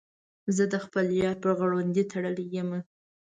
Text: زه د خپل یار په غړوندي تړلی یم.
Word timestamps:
زه 0.55 0.63
د 0.73 0.75
خپل 0.85 1.05
یار 1.21 1.35
په 1.43 1.49
غړوندي 1.59 2.03
تړلی 2.11 2.45
یم. 2.57 2.69